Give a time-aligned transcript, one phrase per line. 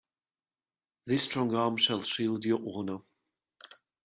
[1.05, 3.01] This strong arm shall shield your honor.